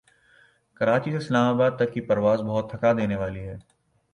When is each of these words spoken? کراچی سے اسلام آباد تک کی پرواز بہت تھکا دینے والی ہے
کراچی 0.77 1.11
سے 1.11 1.17
اسلام 1.17 1.53
آباد 1.53 1.71
تک 1.79 1.93
کی 1.93 2.01
پرواز 2.07 2.39
بہت 2.41 2.65
تھکا 2.71 2.91
دینے 2.93 3.15
والی 3.15 3.47
ہے 3.47 3.57